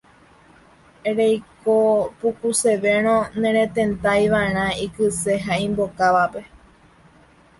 [1.17, 1.73] Reiko
[2.23, 3.13] pukusérõ
[3.43, 6.45] neretentaiva'erã ikyse ha imbokávape.